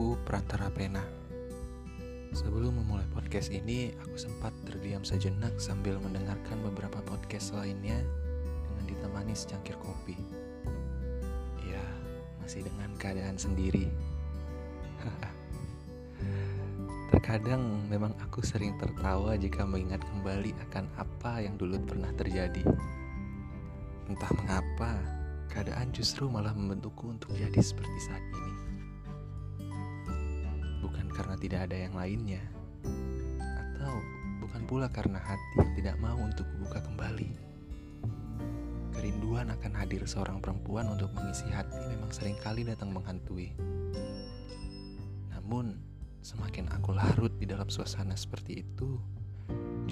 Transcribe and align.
aku 0.00 0.16
Prantara 0.24 0.72
Pena. 0.72 1.04
Sebelum 2.32 2.72
memulai 2.72 3.04
podcast 3.12 3.52
ini, 3.52 3.92
aku 4.00 4.16
sempat 4.16 4.48
terdiam 4.64 5.04
sejenak 5.04 5.52
sambil 5.60 6.00
mendengarkan 6.00 6.56
beberapa 6.64 7.04
podcast 7.04 7.52
lainnya 7.52 8.00
dengan 8.64 8.84
ditemani 8.88 9.36
secangkir 9.36 9.76
kopi. 9.76 10.16
Ya, 11.68 11.84
masih 12.40 12.64
dengan 12.64 12.96
keadaan 12.96 13.36
sendiri. 13.36 13.92
Terkadang 17.12 17.84
memang 17.92 18.16
aku 18.24 18.40
sering 18.40 18.80
tertawa 18.80 19.36
jika 19.36 19.68
mengingat 19.68 20.00
kembali 20.00 20.56
akan 20.64 20.88
apa 20.96 21.44
yang 21.44 21.60
dulu 21.60 21.76
pernah 21.84 22.08
terjadi. 22.16 22.64
Entah 24.08 24.32
mengapa, 24.32 24.96
keadaan 25.52 25.92
justru 25.92 26.24
malah 26.24 26.56
membentukku 26.56 27.04
untuk 27.12 27.36
jadi 27.36 27.60
seperti 27.60 28.00
saat 28.00 28.24
ini. 28.32 28.69
Karena 31.20 31.36
tidak 31.36 31.68
ada 31.68 31.76
yang 31.76 31.92
lainnya, 31.92 32.40
atau 33.36 33.92
bukan 34.40 34.64
pula 34.64 34.88
karena 34.88 35.20
hati 35.20 35.68
tidak 35.76 36.00
mau 36.00 36.16
untuk 36.16 36.48
buka 36.64 36.80
kembali. 36.80 37.28
Kerinduan 38.96 39.52
akan 39.52 39.72
hadir 39.76 40.00
seorang 40.08 40.40
perempuan 40.40 40.88
untuk 40.88 41.12
mengisi 41.12 41.44
hati 41.52 41.76
memang 41.92 42.08
sering 42.08 42.40
kali 42.40 42.64
datang 42.64 42.96
menghantui. 42.96 43.52
Namun, 45.28 45.76
semakin 46.24 46.72
aku 46.72 46.96
larut 46.96 47.36
di 47.36 47.44
dalam 47.44 47.68
suasana 47.68 48.16
seperti 48.16 48.64
itu, 48.64 48.96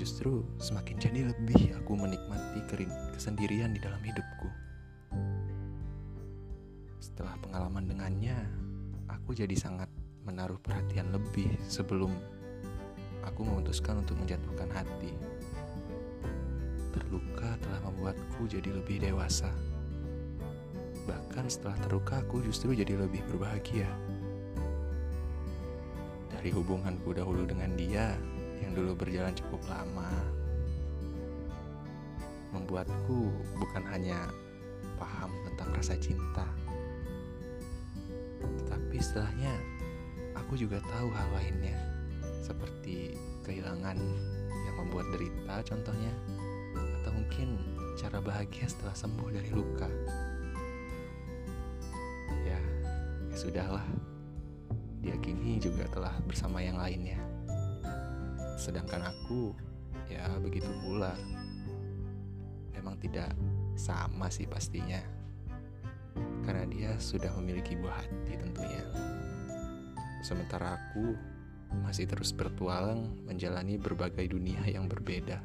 justru 0.00 0.48
semakin 0.56 0.96
jadi 0.96 1.28
lebih 1.28 1.76
aku 1.76 1.92
menikmati 1.92 2.64
kesendirian 3.12 3.76
di 3.76 3.84
dalam 3.84 4.00
hidupku. 4.00 4.48
Setelah 7.04 7.36
pengalaman 7.44 7.84
dengannya, 7.84 8.48
aku 9.12 9.36
jadi 9.36 9.52
sangat 9.52 9.92
menaruh 10.28 10.60
perhatian 10.60 11.08
lebih 11.08 11.48
sebelum 11.64 12.12
aku 13.24 13.48
memutuskan 13.48 14.04
untuk 14.04 14.20
menjatuhkan 14.20 14.68
hati. 14.68 15.16
Terluka 16.92 17.56
telah 17.64 17.80
membuatku 17.88 18.44
jadi 18.44 18.68
lebih 18.76 19.00
dewasa. 19.00 19.48
Bahkan 21.08 21.48
setelah 21.48 21.80
terluka, 21.80 22.20
aku 22.20 22.44
justru 22.44 22.76
jadi 22.76 23.00
lebih 23.00 23.24
berbahagia. 23.32 23.88
Dari 26.28 26.52
hubunganku 26.52 27.16
dahulu 27.16 27.48
dengan 27.48 27.72
dia 27.80 28.12
yang 28.60 28.76
dulu 28.76 28.92
berjalan 28.92 29.32
cukup 29.32 29.64
lama, 29.72 30.12
membuatku 32.52 33.32
bukan 33.56 33.84
hanya 33.88 34.28
paham 35.00 35.32
tentang 35.48 35.68
rasa 35.72 35.94
cinta, 35.96 36.46
tetapi 38.60 38.96
setelahnya 38.98 39.77
aku 40.48 40.56
juga 40.56 40.80
tahu 40.80 41.12
hal 41.12 41.28
lainnya, 41.36 41.76
seperti 42.40 43.12
kehilangan 43.44 44.00
yang 44.48 44.76
membuat 44.80 45.04
derita 45.12 45.60
contohnya, 45.60 46.08
atau 46.72 47.12
mungkin 47.12 47.60
cara 48.00 48.16
bahagia 48.16 48.64
setelah 48.64 48.96
sembuh 48.96 49.28
dari 49.28 49.52
luka. 49.52 49.92
Ya, 52.48 52.56
ya 53.28 53.36
sudahlah. 53.36 53.84
Dia 55.04 55.20
kini 55.20 55.60
juga 55.60 55.84
telah 55.92 56.16
bersama 56.24 56.64
yang 56.64 56.80
lainnya. 56.80 57.20
Sedangkan 58.56 59.04
aku, 59.04 59.52
ya 60.08 60.32
begitu 60.40 60.72
pula. 60.80 61.12
Memang 62.72 62.96
tidak 63.04 63.36
sama 63.76 64.32
sih 64.32 64.48
pastinya. 64.48 65.04
Karena 66.40 66.64
dia 66.64 66.96
sudah 66.96 67.36
memiliki 67.36 67.76
buah 67.76 68.00
hati. 68.00 68.47
Sementara 70.18 70.74
aku 70.76 71.14
masih 71.84 72.08
terus 72.08 72.32
bertualang 72.32 73.12
menjalani 73.28 73.76
berbagai 73.76 74.24
dunia 74.32 74.60
yang 74.66 74.88
berbeda. 74.88 75.38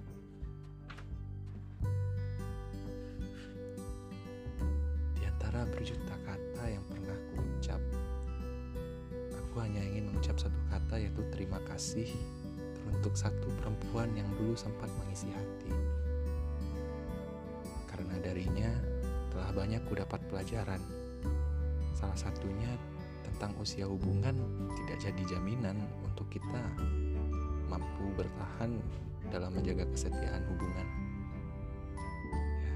Di 5.19 5.23
antara 5.27 5.67
berjuta 5.67 6.15
kata 6.23 6.63
yang 6.71 6.83
pernah 6.87 7.15
ku 7.31 7.35
ucap, 7.59 7.81
aku 9.35 9.55
hanya 9.61 9.83
ingin 9.83 10.09
mengucap 10.09 10.39
satu 10.39 10.59
kata 10.71 10.95
yaitu 11.03 11.21
terima 11.35 11.59
kasih 11.67 12.07
untuk 12.87 13.13
satu 13.19 13.47
perempuan 13.59 14.09
yang 14.15 14.27
dulu 14.39 14.55
sempat 14.55 14.87
mengisi 15.03 15.27
hati. 15.31 15.71
Karena 17.91 18.15
darinya 18.23 18.71
telah 19.29 19.51
banyak 19.53 19.81
ku 19.85 19.93
dapat 19.93 20.23
pelajaran. 20.31 20.81
Salah 21.93 22.17
satunya 22.17 22.73
tentang 23.23 23.55
usia 23.59 23.87
hubungan 23.87 24.35
tidak 24.75 24.97
jadi 24.99 25.23
jaminan 25.35 25.79
untuk 26.03 26.27
kita 26.27 26.63
mampu 27.71 28.05
bertahan 28.19 28.77
dalam 29.31 29.55
menjaga 29.55 29.87
kesetiaan 29.89 30.43
hubungan. 30.51 30.87
Ya, 32.61 32.75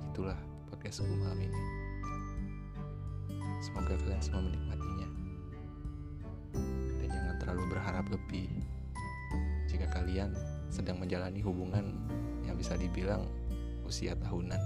begitulah 0.00 0.40
podcastku 0.72 1.06
malam 1.20 1.38
ini. 1.38 1.60
Semoga 3.62 3.94
kalian 3.94 4.22
semua 4.24 4.42
menikmatinya. 4.42 5.08
Dan 6.98 7.08
jangan 7.08 7.36
terlalu 7.38 7.64
berharap 7.70 8.06
lebih 8.10 8.50
jika 9.70 9.86
kalian 9.92 10.34
sedang 10.72 10.98
menjalani 10.98 11.38
hubungan 11.44 11.94
yang 12.42 12.56
bisa 12.58 12.74
dibilang 12.74 13.28
usia 13.86 14.16
tahunan 14.16 14.60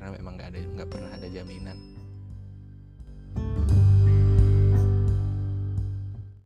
karena 0.00 0.16
memang 0.16 0.40
nggak 0.40 0.48
ada 0.56 0.60
nggak 0.80 0.88
pernah 0.88 1.10
ada 1.12 1.28
jaminan 1.28 1.76